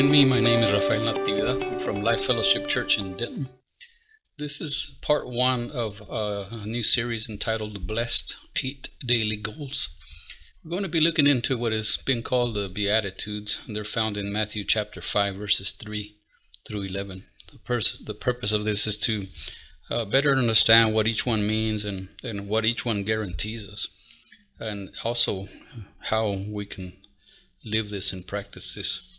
[0.00, 0.24] Joining me.
[0.24, 1.62] My name is Rafael Natividad.
[1.62, 3.50] I'm from Life Fellowship Church in Denton.
[4.38, 8.34] This is part one of uh, a new series entitled Blessed
[8.64, 9.94] Eight Daily Goals.
[10.64, 14.16] We're going to be looking into what is being called the Beatitudes, and they're found
[14.16, 16.16] in Matthew chapter 5, verses 3
[16.66, 17.24] through 11.
[17.52, 19.26] The, pers- the purpose of this is to
[19.90, 23.88] uh, better understand what each one means and, and what each one guarantees us,
[24.58, 25.48] and also
[26.04, 26.94] how we can
[27.66, 29.09] live this and practice this.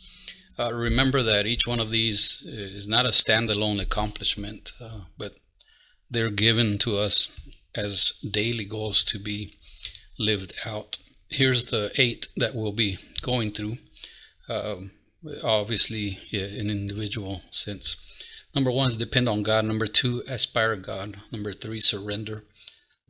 [0.61, 5.35] Uh, remember that each one of these is not a standalone accomplishment, uh, but
[6.09, 7.29] they're given to us
[7.75, 9.55] as daily goals to be
[10.20, 10.99] lived out.
[11.29, 13.77] Here's the eight that we'll be going through.
[14.49, 14.91] Um,
[15.43, 17.95] obviously, yeah, in individual sense.
[18.53, 19.65] Number one is depend on God.
[19.65, 21.17] Number two, aspire God.
[21.32, 22.43] Number three, surrender.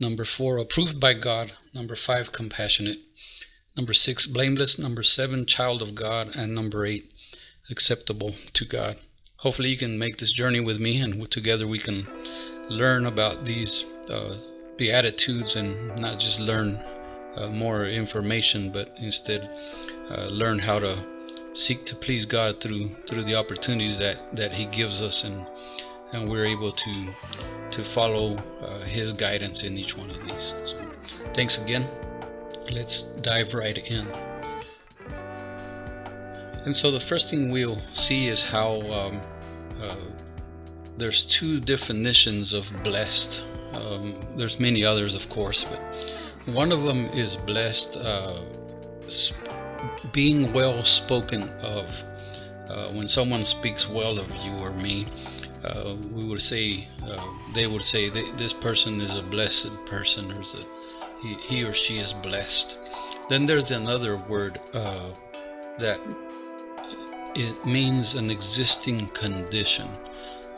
[0.00, 1.52] Number four, approved by God.
[1.74, 2.98] Number five, compassionate.
[3.76, 4.78] Number six, blameless.
[4.78, 6.34] Number seven, child of God.
[6.36, 7.11] And number eight,
[7.70, 8.96] acceptable to God.
[9.38, 12.06] Hopefully, you can make this journey with me, and together we can
[12.68, 14.36] learn about these uh,
[14.76, 16.78] beatitudes and not just learn
[17.36, 19.50] uh, more information, but instead
[20.10, 20.96] uh, learn how to
[21.52, 25.46] seek to please God through through the opportunities that that He gives us, and
[26.12, 27.08] and we're able to
[27.70, 30.54] to follow uh, His guidance in each one of these.
[30.64, 30.76] So,
[31.34, 31.84] thanks again.
[32.72, 34.31] Let's dive right in.
[36.64, 39.20] And so the first thing we'll see is how um,
[39.82, 39.96] uh,
[40.96, 43.44] there's two definitions of blessed.
[43.72, 45.80] Um, there's many others, of course, but
[46.46, 48.40] one of them is blessed, uh,
[50.12, 52.04] being well spoken of.
[52.68, 55.04] Uh, when someone speaks well of you or me,
[55.64, 60.40] uh, we would say uh, they would say this person is a blessed person, or
[60.40, 62.78] a, he, he, or she is blessed.
[63.28, 65.10] Then there's another word uh,
[65.78, 66.00] that
[67.34, 69.88] it means an existing condition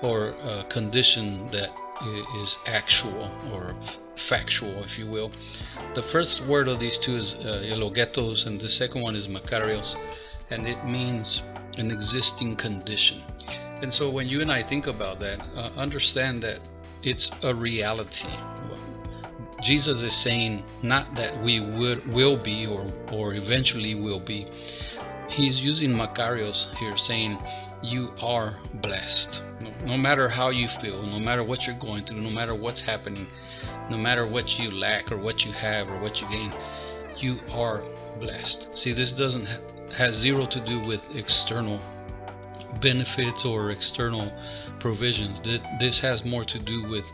[0.03, 1.71] or a condition that
[2.37, 3.75] is actual or
[4.17, 5.31] factual, if you will.
[5.95, 9.97] The first word of these two is uh, eulogetos, and the second one is makarios,
[10.51, 11.43] and it means
[11.79, 13.19] an existing condition.
[13.83, 16.59] And so when you and I think about that, uh, understand that
[17.03, 18.31] it's a reality.
[19.63, 24.47] Jesus is saying not that we would will be or or eventually will be,
[25.31, 27.39] he's using Makarios here, saying,
[27.83, 29.43] You are blessed.
[29.61, 32.81] No, no, matter how you feel, no matter what you're going through, no matter what's
[32.81, 33.27] happening,
[33.91, 36.53] no matter what you lack or what you have or what you gain,
[37.17, 37.83] you are
[38.21, 38.77] blessed.
[38.77, 39.61] See, this doesn't ha-
[39.97, 41.81] has zero to do with external
[42.81, 44.33] benefits or external
[44.79, 45.41] provisions.
[45.79, 47.11] This has more to do with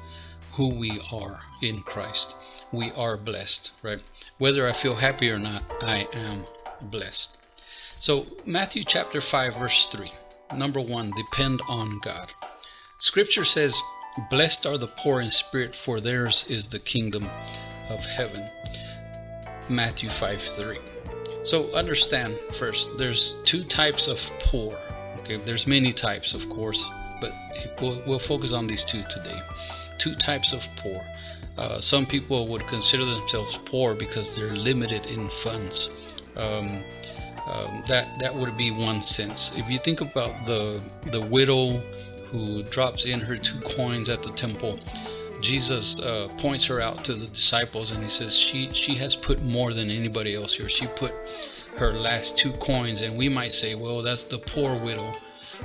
[0.53, 2.37] who we are in Christ.
[2.72, 4.00] We are blessed, right?
[4.38, 6.44] Whether I feel happy or not, I am
[6.81, 7.39] blessed.
[8.00, 10.10] So, Matthew chapter 5, verse 3.
[10.56, 12.32] Number one, depend on God.
[12.96, 13.78] Scripture says,
[14.30, 17.28] Blessed are the poor in spirit, for theirs is the kingdom
[17.90, 18.48] of heaven.
[19.68, 20.78] Matthew 5 3.
[21.42, 24.74] So understand first, there's two types of poor.
[25.18, 26.90] Okay, there's many types, of course,
[27.20, 27.34] but
[27.82, 29.38] we'll, we'll focus on these two today.
[29.98, 31.04] Two types of poor.
[31.58, 35.90] Uh, some people would consider themselves poor because they're limited in funds.
[36.34, 36.82] Um,
[37.50, 39.52] um, that that would be one sense.
[39.56, 40.80] If you think about the
[41.10, 41.78] the widow
[42.26, 44.78] who drops in her two coins at the temple,
[45.40, 49.42] Jesus uh, points her out to the disciples and he says she she has put
[49.42, 50.68] more than anybody else here.
[50.68, 51.12] She put
[51.76, 55.12] her last two coins, and we might say, well, that's the poor widow.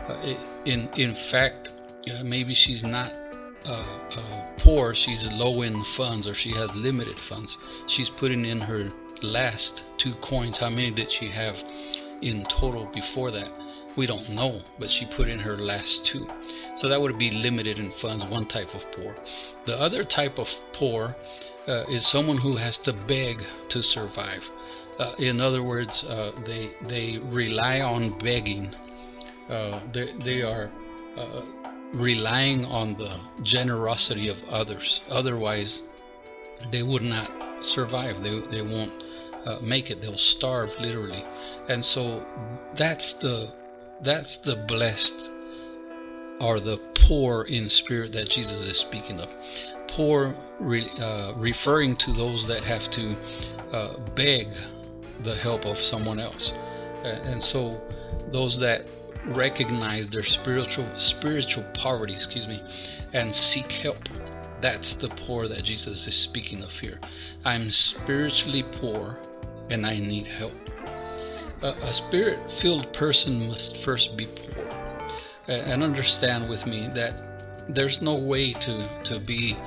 [0.08, 0.36] Uh,
[0.66, 1.72] in in fact,
[2.10, 3.14] uh, maybe she's not
[3.68, 3.84] uh,
[4.18, 4.94] uh, poor.
[4.94, 7.58] She's low in funds, or she has limited funds.
[7.88, 8.92] She's putting in her
[9.24, 10.58] last two coins.
[10.58, 11.64] How many did she have
[12.22, 13.50] in total before that?
[13.96, 16.28] We don't know, but she put in her last two.
[16.76, 19.16] So that would be limited in funds, one type of poor.
[19.66, 21.16] The other type of poor
[21.68, 24.50] uh, is someone who has to beg to survive.
[25.00, 28.76] Uh, in other words, uh, they they rely on begging.
[29.50, 30.70] Uh, they, they are
[31.18, 31.42] uh,
[31.94, 35.02] relying on the generosity of others.
[35.10, 35.84] Otherwise,
[36.72, 37.32] they would not
[37.64, 38.22] survive.
[38.24, 38.92] They, they won't
[39.46, 41.24] uh, make it they'll starve literally.
[41.70, 42.26] And so
[42.76, 43.52] that's the
[44.02, 45.32] that's the blessed
[46.42, 49.34] are the poor in spirit that jesus is speaking of.
[49.88, 53.16] Poor re, uh, referring to those that have to
[53.72, 54.48] uh, beg
[55.24, 56.54] the help of someone else.
[57.04, 57.82] And so
[58.32, 58.90] those that
[59.26, 62.62] recognize their spiritual spiritual poverty excuse me
[63.14, 63.98] and seek help
[64.62, 67.00] that's the poor that jesus is speaking of here.
[67.44, 69.20] I'm spiritually poor
[69.70, 70.54] and I need help.
[71.62, 74.68] a, a spirit filled person must first be poor.
[75.48, 79.58] And understand with me that there's no way to, to be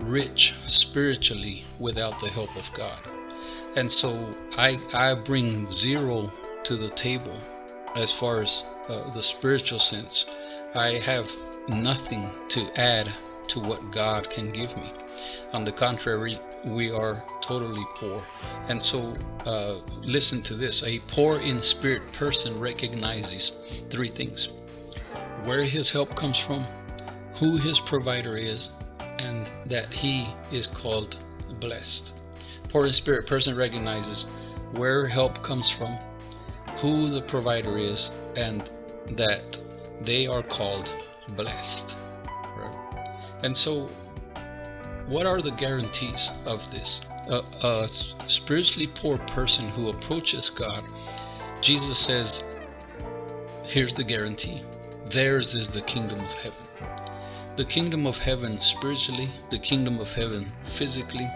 [0.00, 3.00] rich spiritually without the help of God.
[3.76, 6.32] And so I, I bring zero
[6.64, 7.36] to the table
[7.96, 10.26] as far as uh, the spiritual sense.
[10.74, 11.32] I have
[11.68, 13.12] nothing to add
[13.48, 14.92] to what God can give me.
[15.52, 18.22] On the contrary, we are totally poor.
[18.68, 19.14] And so,
[19.46, 23.50] uh, listen to this a poor in spirit person recognizes
[23.88, 24.50] three things
[25.44, 26.62] where his help comes from,
[27.36, 28.72] who his provider is,
[29.18, 31.16] and that he is called
[31.58, 32.20] blessed.
[32.68, 34.24] Poor in spirit person recognizes
[34.72, 35.96] where help comes from,
[36.76, 38.70] who the provider is, and
[39.12, 39.58] that
[40.02, 40.94] they are called
[41.34, 41.96] blessed.
[42.58, 43.08] Right?
[43.42, 43.88] And so,
[45.06, 47.07] what are the guarantees of this?
[47.30, 50.82] A, a spiritually poor person who approaches God,
[51.60, 52.44] Jesus says,
[53.64, 54.62] here's the guarantee
[55.10, 56.58] theirs is the kingdom of heaven.
[57.56, 61.28] The kingdom of heaven spiritually, the kingdom of heaven physically,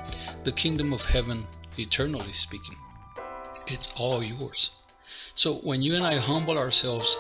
[0.45, 1.47] the kingdom of heaven
[1.79, 2.77] eternally speaking.
[3.67, 4.73] It's all yours.
[5.35, 7.19] So when you and I humble ourselves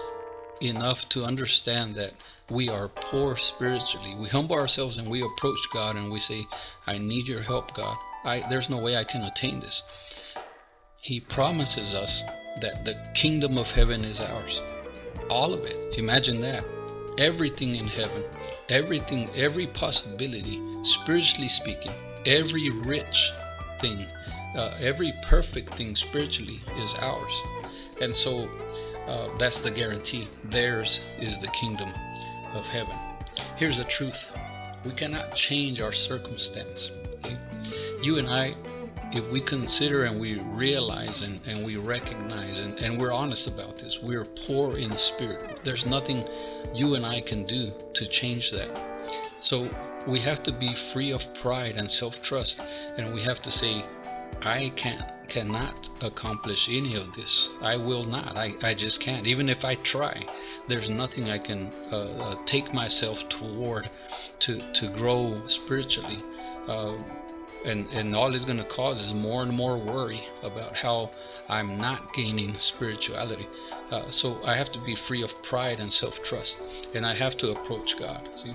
[0.60, 2.12] enough to understand that
[2.50, 6.46] we are poor spiritually, we humble ourselves and we approach God and we say,
[6.86, 7.96] I need your help, God.
[8.24, 9.82] I, there's no way I can attain this.
[11.00, 12.22] He promises us
[12.60, 14.62] that the kingdom of heaven is ours.
[15.28, 15.98] All of it.
[15.98, 16.64] Imagine that.
[17.18, 18.24] Everything in heaven,
[18.68, 21.92] everything, every possibility, spiritually speaking,
[22.24, 23.32] every rich
[23.80, 24.06] thing,
[24.56, 27.42] uh, every perfect thing spiritually is ours.
[28.00, 28.48] And so
[29.06, 30.28] uh, that's the guarantee.
[30.44, 31.90] Theirs is the kingdom
[32.54, 32.94] of heaven.
[33.56, 34.32] Here's the truth
[34.84, 36.90] we cannot change our circumstance.
[38.02, 38.54] You and I,
[39.12, 43.78] if we consider and we realize and, and we recognize and, and we're honest about
[43.78, 45.60] this, we're poor in spirit.
[45.62, 46.26] There's nothing
[46.74, 48.70] you and I can do to change that.
[49.38, 49.70] So
[50.06, 52.62] we have to be free of pride and self trust,
[52.96, 53.84] and we have to say,
[54.42, 57.48] I can't cannot accomplish any of this.
[57.62, 58.36] I will not.
[58.36, 59.26] I, I just can't.
[59.26, 60.20] Even if I try,
[60.68, 63.88] there's nothing I can uh, uh, take myself toward
[64.40, 66.22] to, to grow spiritually.
[66.68, 66.96] Uh,
[67.64, 71.10] and, and all it's going to cause is more and more worry about how
[71.48, 73.46] I'm not gaining spirituality.
[73.90, 76.62] Uh, so I have to be free of pride and self trust,
[76.94, 78.28] and I have to approach God.
[78.34, 78.52] See,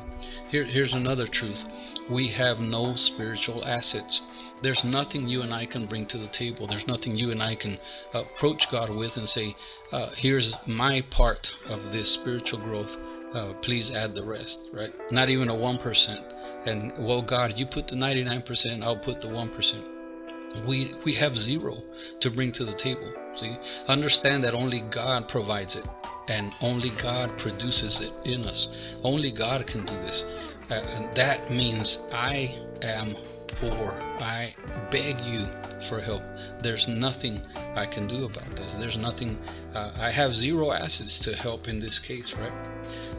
[0.49, 1.71] here, here's another truth
[2.09, 4.21] we have no spiritual assets.
[4.61, 6.65] There's nothing you and I can bring to the table.
[6.65, 7.77] There's nothing you and I can
[8.13, 9.55] approach God with and say,
[9.91, 12.97] uh, here's my part of this spiritual growth.
[13.35, 14.93] Uh, please add the rest, right?
[15.11, 16.33] Not even a 1%.
[16.67, 20.65] And well, God, you put the 99%, I'll put the 1%.
[20.65, 21.83] We, we have zero
[22.19, 23.13] to bring to the table.
[23.33, 23.55] See,
[23.87, 25.85] understand that only God provides it
[26.27, 28.97] and only God produces it in us.
[29.03, 30.53] Only God can do this.
[30.69, 33.15] Uh, and that means I am
[33.47, 33.91] poor.
[34.19, 34.53] I
[34.91, 35.47] beg you
[35.79, 36.23] for help.
[36.59, 37.41] There's nothing
[37.75, 38.73] I can do about this.
[38.73, 39.37] There's nothing,
[39.73, 42.51] uh, I have zero assets to help in this case, right?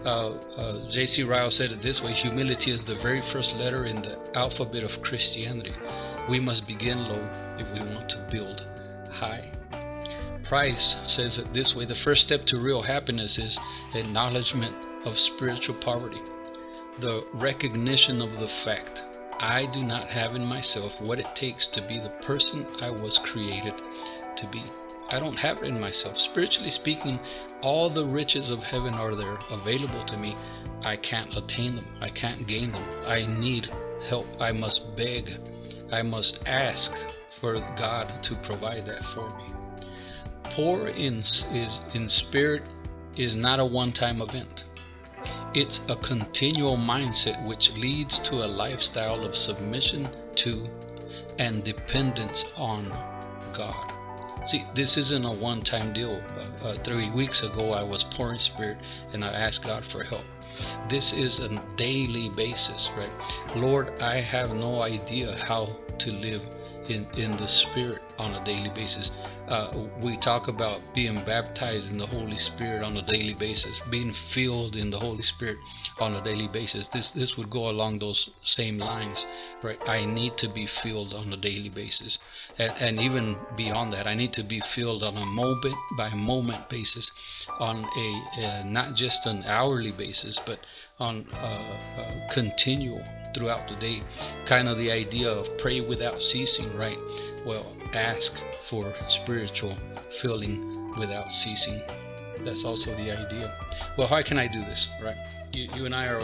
[0.09, 1.23] Uh, uh, J.C.
[1.23, 5.03] Ryle said it this way humility is the very first letter in the alphabet of
[5.03, 5.75] Christianity.
[6.31, 8.67] We must begin low if we want to build
[9.11, 9.45] high.
[10.43, 13.59] Price says it this way the first step to real happiness is
[13.95, 14.75] acknowledgement
[15.05, 16.23] of spiritual poverty,
[17.00, 19.05] the recognition of the fact
[19.41, 23.19] I do not have in myself what it takes to be the person I was
[23.19, 23.75] created
[24.37, 24.62] to be.
[25.11, 26.19] I don't have it in myself.
[26.19, 27.19] Spiritually speaking,
[27.62, 30.37] all the riches of heaven are there available to me.
[30.85, 31.87] I can't attain them.
[32.00, 32.85] I can't gain them.
[33.07, 33.69] I need
[34.09, 34.27] help.
[34.41, 35.31] I must beg.
[35.91, 39.45] I must ask for God to provide that for me.
[40.45, 42.62] Poor in is in spirit
[43.17, 44.65] is not a one-time event.
[45.55, 50.69] It's a continual mindset which leads to a lifestyle of submission to
[51.38, 52.91] and dependence on
[53.53, 53.93] God.
[54.49, 56.23] See, this isn't a one time deal.
[56.38, 58.78] Uh, uh, three weeks ago, I was poor in spirit
[59.12, 60.25] and I asked God for help.
[60.88, 63.11] This is a daily basis, right?
[63.55, 66.49] Lord, I have no idea how to live
[66.88, 69.12] in, in the Spirit on a daily basis.
[69.49, 74.12] Uh, we talk about being baptized in the Holy Spirit on a daily basis, being
[74.12, 75.57] filled in the Holy Spirit
[76.00, 76.88] on a daily basis.
[76.88, 79.25] This this would go along those same lines,
[79.62, 79.81] right?
[79.88, 82.19] I need to be filled on a daily basis,
[82.59, 86.69] and, and even beyond that, I need to be filled on a moment by moment
[86.69, 87.11] basis,
[87.59, 90.61] on a not just an hourly basis, but
[91.00, 91.47] on a,
[92.00, 93.02] a continual
[93.35, 94.02] throughout the day.
[94.45, 96.99] Kind of the idea of pray without ceasing, right?
[97.47, 97.64] Well,
[97.95, 99.75] ask for spiritual
[100.11, 101.80] filling without ceasing.
[102.40, 103.52] That's also the idea.
[103.97, 105.16] Well, how can I do this, right?
[105.52, 106.23] You, you and I are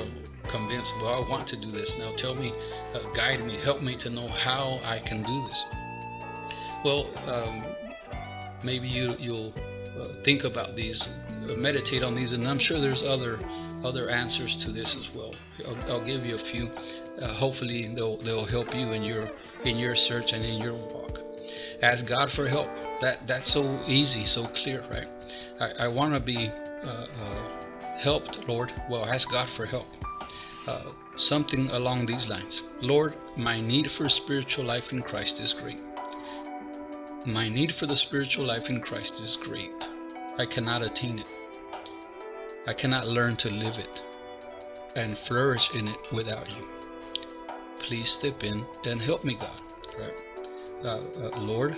[0.49, 1.99] convinced, well, I want to do this.
[1.99, 2.53] Now tell me,
[2.95, 5.65] uh, guide me, help me to know how I can do this.
[6.85, 7.65] Well, um,
[8.63, 9.55] maybe you, you'll
[9.99, 11.09] uh, think about these,
[11.49, 13.39] uh, meditate on these, and I'm sure there's other
[13.85, 15.35] other answers to this as well.
[15.69, 16.71] I'll, I'll give you a few.
[17.21, 19.31] Uh, hopefully, they'll they'll help you in your
[19.65, 21.14] in your search and in your walk.
[21.85, 22.71] Ask God for help.
[23.03, 25.09] That that's so easy, so clear, right?
[25.61, 26.49] I, I want to be
[26.83, 27.49] uh, uh,
[27.99, 28.73] helped, Lord.
[28.89, 29.87] Well, ask God for help.
[30.67, 32.63] Uh, something along these lines.
[32.81, 35.83] Lord, my need for spiritual life in Christ is great.
[37.27, 39.91] My need for the spiritual life in Christ is great.
[40.39, 41.29] I cannot attain it.
[42.67, 44.03] I cannot learn to live it
[44.97, 46.67] and flourish in it without you.
[47.79, 49.61] Please step in and help me, God.
[49.99, 50.24] Right?
[50.85, 51.77] Uh, uh, Lord,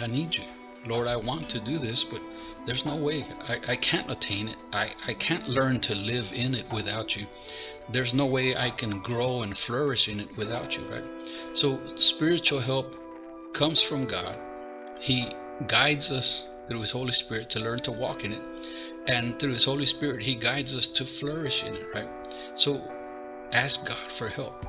[0.00, 0.44] I need you.
[0.86, 2.20] Lord, I want to do this, but
[2.66, 3.26] there's no way.
[3.48, 4.56] I, I can't attain it.
[4.72, 7.26] I, I can't learn to live in it without you.
[7.90, 11.04] There's no way I can grow and flourish in it without you, right?
[11.52, 12.96] So, spiritual help
[13.52, 14.38] comes from God.
[15.00, 15.26] He
[15.66, 18.42] guides us through His Holy Spirit to learn to walk in it
[19.08, 22.08] and through his holy spirit he guides us to flourish in it right
[22.54, 22.82] so
[23.52, 24.66] ask god for help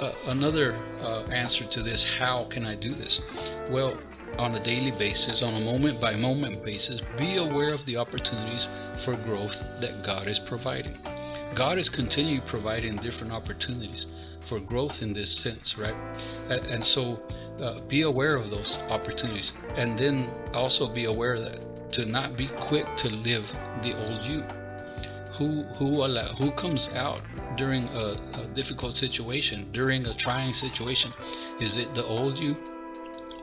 [0.00, 3.22] uh, another uh, answer to this how can i do this?
[3.70, 3.96] Well
[4.38, 8.68] on a daily basis on a moment by moment basis be aware of the opportunities
[8.98, 10.98] for growth that god is providing.
[11.54, 14.06] God is continually providing different opportunities
[14.40, 15.96] for growth in this sense right?
[16.50, 17.20] And so
[17.60, 22.48] uh, be aware of those opportunities and then also be aware that to not be
[22.60, 23.50] quick to live
[23.80, 24.44] the old you.
[25.38, 27.20] Who who allow, who comes out
[27.56, 31.12] during a, a difficult situation, during a trying situation?
[31.60, 32.56] Is it the old you,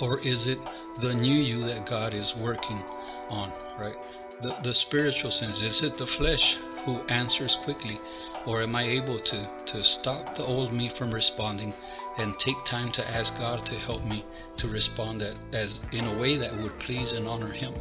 [0.02, 0.60] or is it
[1.02, 2.84] the new you that God is working
[3.30, 3.52] on?
[3.80, 3.96] Right,
[4.42, 5.62] the the spiritual sense.
[5.62, 8.00] Is it the flesh who answers quickly,
[8.48, 11.74] or am I able to to stop the old me from responding
[12.18, 14.26] and take time to ask God to help me
[14.58, 15.22] to respond
[15.52, 17.74] as in a way that would please and honor Him?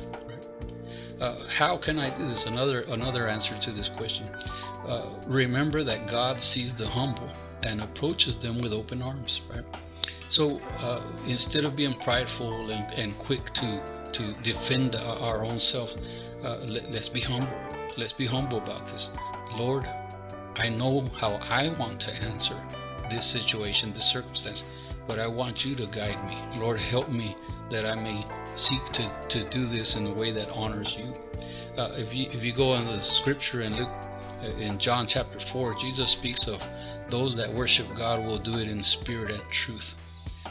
[1.23, 2.47] Uh, how can I do this?
[2.47, 4.27] Another another answer to this question.
[4.89, 7.31] Uh, remember that God sees the humble
[7.65, 9.41] and approaches them with open arms.
[9.49, 9.65] Right.
[10.27, 13.81] So uh, instead of being prideful and, and quick to
[14.13, 15.95] to defend our own self,
[16.43, 17.57] uh, let, let's be humble.
[17.97, 19.11] Let's be humble about this.
[19.57, 19.89] Lord,
[20.57, 22.57] I know how I want to answer
[23.11, 24.65] this situation, this circumstance,
[25.07, 26.37] but I want you to guide me.
[26.59, 27.37] Lord, help me
[27.71, 31.13] that I may seek to, to do this in a way that honors you.
[31.77, 33.89] Uh, if you if you go on the scripture and look
[34.43, 36.67] uh, in John chapter 4, Jesus speaks of
[37.09, 39.97] those that worship God will do it in spirit and truth,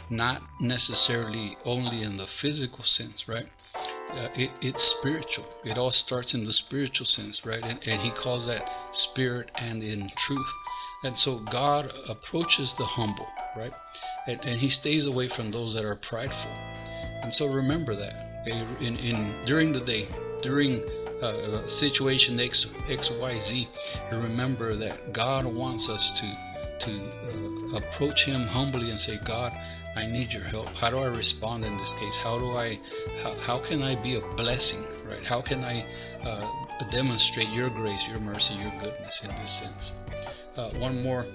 [0.10, 3.48] not necessarily only in the physical sense, right?
[4.14, 5.46] Uh, it, it's spiritual.
[5.64, 7.64] It all starts in the spiritual sense, right?
[7.64, 10.54] And, and he calls that spirit and in truth.
[11.04, 13.74] And so God approaches the humble, right?
[14.28, 16.52] And, and he stays away from those that are prideful.
[17.24, 18.66] And so remember that okay?
[18.80, 20.08] in, in during the day,
[20.42, 20.84] during
[21.22, 23.68] uh, situation X, X, Y, Z,
[24.12, 26.26] remember that God wants us to
[26.82, 29.56] to uh, approach Him humbly and say, God,
[29.96, 30.76] I need your help.
[30.76, 32.18] How do I respond in this case?
[32.18, 32.80] How do I,
[33.22, 35.26] how, how can I be a blessing, right?
[35.26, 35.86] How can I
[36.24, 36.50] uh,
[36.90, 39.94] demonstrate your grace, your mercy, your goodness in this sense?
[40.58, 41.26] Uh, one more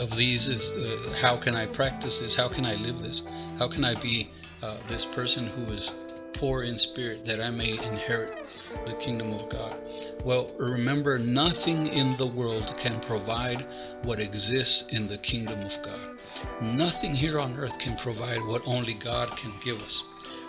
[0.00, 2.34] of these is uh, how can I practice this?
[2.34, 3.22] How can I live this?
[3.58, 4.28] How can I be
[4.64, 5.94] uh, this person who is
[6.32, 8.46] poor in spirit that I may inherit
[8.86, 9.76] the kingdom of God.
[10.24, 13.66] Well, remember, nothing in the world can provide
[14.04, 16.16] what exists in the kingdom of God.
[16.62, 20.02] Nothing here on earth can provide what only God can give us,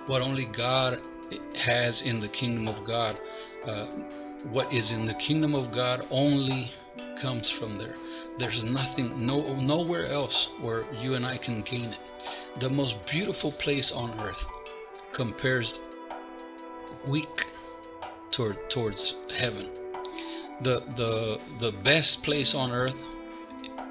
[0.07, 1.01] what only God
[1.55, 3.19] has in the kingdom of God.
[3.67, 3.85] Uh,
[4.51, 6.71] what is in the kingdom of God only
[7.17, 7.95] comes from there.
[8.37, 11.99] There's nothing, no, nowhere else where you and I can gain it
[12.59, 14.47] the most beautiful place on earth
[15.11, 15.79] compares
[17.07, 17.47] weak
[18.31, 19.69] toward towards heaven.
[20.61, 23.03] The the the best place on earth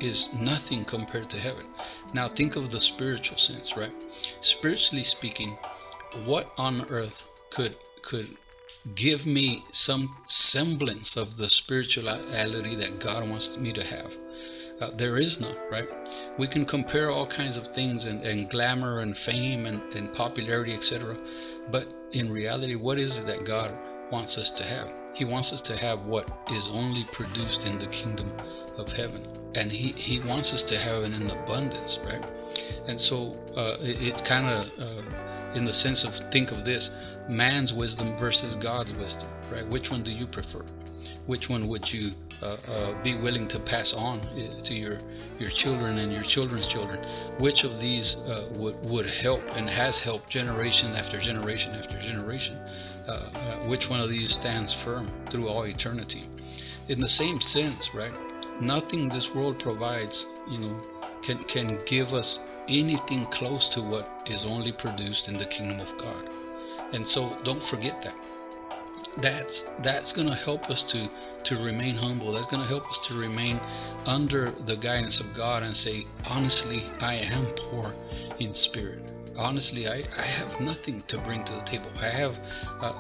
[0.01, 1.65] is nothing compared to heaven.
[2.13, 3.93] Now think of the spiritual sense, right?
[4.41, 5.57] Spiritually speaking,
[6.25, 8.29] what on earth could could
[8.95, 14.17] give me some semblance of the spirituality that God wants me to have?
[14.81, 15.89] Uh, there is none, right?
[16.37, 20.75] We can compare all kinds of things and, and glamour and fame and, and popularity,
[20.75, 21.17] etc.
[21.71, 23.77] But in reality, what is it that God
[24.11, 24.93] wants us to have?
[25.15, 28.33] He wants us to have what is only produced in the kingdom
[28.77, 29.27] of heaven.
[29.55, 32.25] And He, he wants us to have it in abundance, right?
[32.89, 35.03] And so uh, it, it kind of uh,
[35.55, 36.91] in the sense of think of this
[37.29, 39.67] man's wisdom versus God's wisdom, right?
[39.69, 40.63] Which one do you prefer?
[41.27, 44.99] Which one would you uh, uh, be willing to pass on uh, to your
[45.39, 46.99] your children and your children's children?
[47.39, 52.57] Which of these uh, would would help and has helped generation after generation after generation?
[53.09, 56.25] Uh, uh, which one of these stands firm through all eternity?
[56.89, 58.13] In the same sense, right?
[58.61, 60.81] Nothing this world provides, you know,
[61.23, 65.97] can can give us anything close to what is only produced in the kingdom of
[65.99, 66.29] God.
[66.93, 68.15] And so don't forget that.
[69.19, 71.09] That's that's going to help us to
[71.45, 72.33] to remain humble.
[72.33, 73.61] That's going to help us to remain
[74.07, 77.93] under the guidance of God and say, honestly, I am poor
[78.39, 79.01] in spirit.
[79.39, 81.87] Honestly, I, I have nothing to bring to the table.
[82.01, 82.39] I have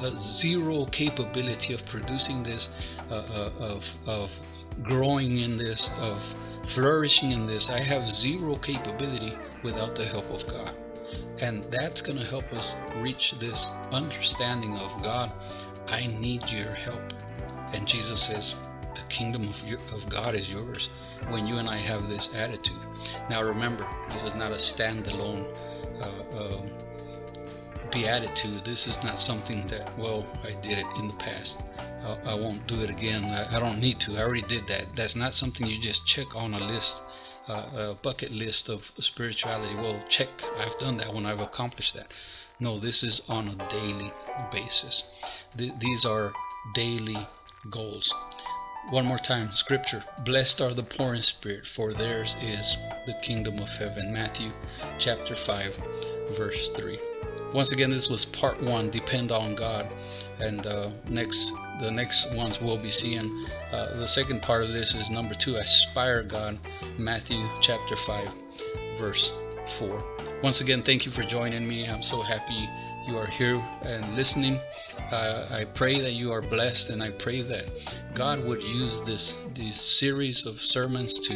[0.02, 2.68] a zero capability of producing this,
[3.10, 4.38] uh, uh, of, of
[4.82, 6.20] growing in this, of
[6.64, 7.70] flourishing in this.
[7.70, 10.76] I have zero capability without the help of God.
[11.40, 15.32] And that's going to help us reach this understanding of God,
[15.88, 17.12] I need your help.
[17.72, 18.56] And Jesus says,
[18.94, 20.88] the kingdom of, your, of God is yours
[21.28, 22.78] when you and I have this attitude.
[23.28, 25.46] Now remember, this is not a standalone
[26.00, 26.70] uh, um,
[27.90, 28.64] beatitude.
[28.64, 31.62] This is not something that, well, I did it in the past.
[32.04, 33.24] I, I won't do it again.
[33.24, 34.16] I, I, don't need to.
[34.16, 34.86] I already did that.
[34.94, 37.02] That's not something you just check on a list,
[37.48, 39.74] uh, a bucket list of spirituality.
[39.76, 40.28] Well, check.
[40.58, 42.08] I've done that when I've accomplished that.
[42.60, 44.12] No, this is on a daily
[44.52, 45.04] basis.
[45.56, 46.32] Th- these are
[46.74, 47.26] daily
[47.68, 48.14] goals.
[48.90, 50.04] One more time, scripture.
[50.24, 54.12] Blessed are the poor in spirit, for theirs is the kingdom of heaven.
[54.12, 54.50] Matthew
[54.98, 55.82] chapter 5,
[56.36, 56.98] verse 3.
[57.52, 59.88] Once again, this was part one, depend on God.
[60.38, 63.46] And uh, next, the next ones we'll be seeing.
[63.72, 66.58] Uh, the second part of this is number two, aspire God.
[66.98, 68.34] Matthew chapter 5,
[68.96, 69.32] verse
[69.68, 70.04] 4.
[70.42, 71.86] Once again, thank you for joining me.
[71.86, 72.68] I'm so happy
[73.06, 74.60] you are here and listening.
[75.10, 77.64] Uh, I pray that you are blessed, and I pray that
[78.14, 81.34] God would use this this series of sermons to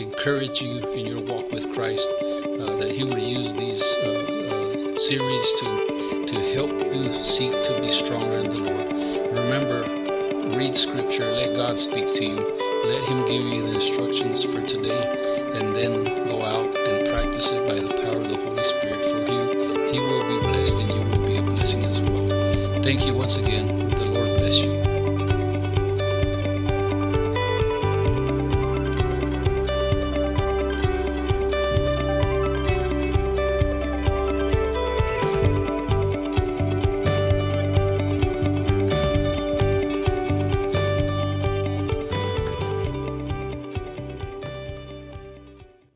[0.00, 2.08] encourage you in your walk with Christ.
[2.20, 7.80] Uh, that He would use these uh, uh, series to to help you seek to
[7.80, 8.92] be stronger in the Lord.
[9.34, 11.30] Remember, read Scripture.
[11.30, 12.54] Let God speak to you.
[12.84, 17.66] Let Him give you the instructions for today, and then go out and practice it
[17.68, 19.04] by the power of the Holy Spirit.
[19.06, 22.82] For you, He will be blessed, and you will be a blessing as well.
[22.82, 23.90] Thank you once again.
[23.90, 24.87] The Lord bless you.